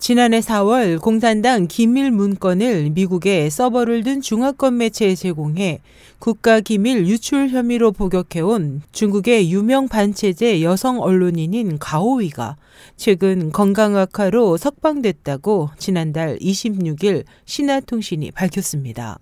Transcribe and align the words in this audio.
지난해 0.00 0.40
4월 0.40 0.98
공산당 0.98 1.66
기밀 1.68 2.10
문건을 2.10 2.88
미국의 2.94 3.50
서버를 3.50 4.02
둔 4.02 4.22
중화권 4.22 4.78
매체에 4.78 5.14
제공해 5.14 5.82
국가 6.18 6.60
기밀 6.60 7.06
유출 7.06 7.50
혐의로 7.50 7.92
복역해온 7.92 8.80
중국의 8.92 9.52
유명 9.52 9.88
반체제 9.88 10.62
여성 10.62 11.02
언론인인 11.02 11.78
가오위가 11.78 12.56
최근 12.96 13.52
건강 13.52 13.94
악화로 13.94 14.56
석방됐다고 14.56 15.68
지난달 15.76 16.38
26일 16.38 17.24
신화통신이 17.44 18.30
밝혔습니다. 18.30 19.18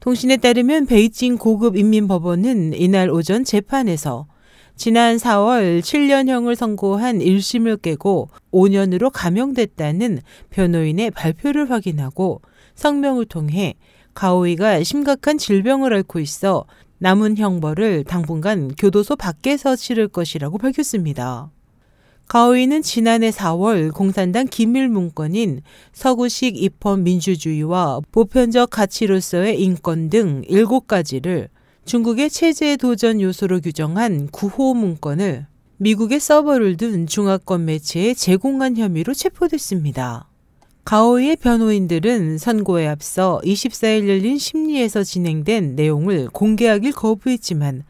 통신에 0.00 0.36
따르면 0.36 0.84
베이징 0.84 1.38
고급 1.38 1.78
인민법원은 1.78 2.74
이날 2.74 3.08
오전 3.08 3.42
재판에서 3.42 4.26
지난 4.78 5.16
4월 5.16 5.80
7년형을 5.80 6.54
선고한 6.54 7.18
1심을 7.18 7.82
깨고 7.82 8.30
5년으로 8.52 9.10
감형됐다는 9.12 10.20
변호인의 10.50 11.10
발표를 11.10 11.68
확인하고 11.68 12.42
성명을 12.76 13.26
통해 13.26 13.74
가오이가 14.14 14.84
심각한 14.84 15.36
질병을 15.36 15.92
앓고 15.94 16.20
있어 16.20 16.64
남은 16.98 17.38
형벌을 17.38 18.04
당분간 18.04 18.72
교도소 18.78 19.16
밖에서 19.16 19.74
치를 19.74 20.06
것이라고 20.06 20.58
밝혔습니다. 20.58 21.50
가오이는 22.28 22.82
지난해 22.82 23.30
4월 23.30 23.92
공산당 23.92 24.46
기밀 24.46 24.88
문건인 24.88 25.62
서구식 25.92 26.56
입헌 26.56 27.02
민주주의와 27.02 27.98
보편적 28.12 28.70
가치로서의 28.70 29.60
인권 29.60 30.08
등 30.08 30.42
7가지를 30.42 31.48
중국의 31.88 32.28
체제 32.28 32.76
도전 32.76 33.18
요소로 33.18 33.62
규정한 33.62 34.28
구호 34.30 34.74
문건을 34.74 35.46
미국의 35.78 36.20
서버를 36.20 36.76
둔 36.76 37.06
중화권 37.06 37.64
매체에 37.64 38.12
제공한 38.12 38.76
혐의로 38.76 39.14
체포됐습니다. 39.14 40.28
가오의 40.84 41.36
변호인들은 41.36 42.36
선고에 42.36 42.86
앞서 42.86 43.40
24일 43.42 44.06
열린 44.06 44.36
심리에서 44.36 45.02
진행된 45.02 45.76
내용을 45.76 46.28
공개하길 46.28 46.92
거부했지만 46.92 47.84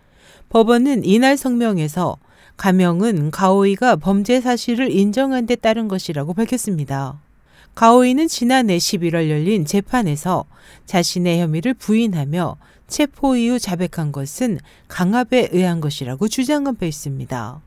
법원은 0.48 1.04
이날 1.04 1.36
성명에서 1.36 2.18
가명은 2.56 3.32
가오이가 3.32 3.96
범죄 3.96 4.40
사실을 4.40 4.92
인정한 4.92 5.44
데 5.46 5.56
따른 5.56 5.88
것이라고 5.88 6.34
밝혔습니다. 6.34 7.20
가오이는 7.74 8.28
지난해 8.28 8.76
11월 8.76 9.30
열린 9.30 9.64
재판에서 9.64 10.44
자신의 10.86 11.40
혐의를 11.40 11.74
부인하며 11.74 12.56
체포 12.88 13.36
이후 13.36 13.58
자백한 13.58 14.12
것은 14.12 14.58
강압에 14.88 15.50
의한 15.52 15.80
것이라고 15.80 16.26
주장한 16.28 16.76
바 16.76 16.86
있습니다. 16.86 17.60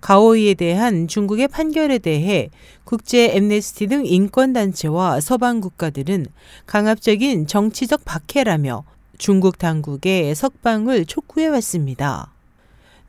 가오이에 0.00 0.54
대한 0.54 1.06
중국의 1.06 1.48
판결에 1.48 1.98
대해 1.98 2.50
국제 2.84 3.36
엠네스티 3.36 3.86
등 3.86 4.04
인권단체와 4.04 5.20
서방 5.20 5.60
국가들은 5.60 6.26
강압적인 6.66 7.46
정치적 7.46 8.04
박해라며 8.04 8.84
중국 9.18 9.58
당국의 9.58 10.34
석방을 10.34 11.06
촉구해 11.06 11.46
왔습니다. 11.46 12.31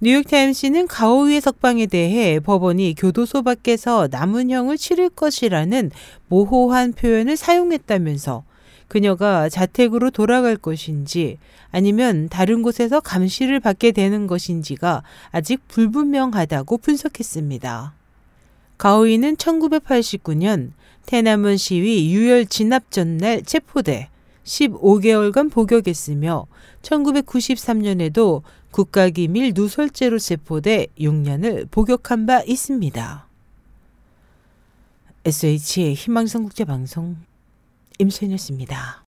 뉴욕타임스는 0.03 0.87
가오위의 0.87 1.39
석방에 1.39 1.85
대해 1.85 2.41
법원이 2.41 2.93
교도소 2.97 3.41
밖에서 3.41 4.09
남은 4.11 4.49
형을 4.49 4.77
치를 4.77 5.09
것이라는 5.09 5.91
모호한 6.27 6.91
표현을 6.91 7.37
사용했다면서 7.37 8.43
그녀가 8.89 9.47
자택으로 9.47 10.11
돌아갈 10.11 10.57
것인지 10.57 11.37
아니면 11.71 12.27
다른 12.27 12.63
곳에서 12.63 12.99
감시를 12.99 13.61
받게 13.61 13.93
되는 13.93 14.27
것인지가 14.27 15.03
아직 15.31 15.65
불분명하다고 15.69 16.79
분석했습니다. 16.79 17.93
가오이는 18.77 19.37
1989년 19.37 20.71
태남은 21.05 21.55
시위 21.55 22.13
유혈 22.13 22.47
진압 22.47 22.91
전날 22.91 23.41
체포돼 23.41 24.09
15개월간 24.43 25.49
복역했으며 25.49 26.45
1993년에도 26.81 28.41
국가기밀 28.73 29.53
누설죄로 29.55 30.17
체포돼 30.17 30.87
6년을 30.99 31.69
복역한 31.69 32.25
바 32.25 32.41
있습니다. 32.41 33.27
SH의 35.25 35.93
희망성 35.93 36.43
국제방송 36.43 37.15
임소연이었습니다. 37.99 39.05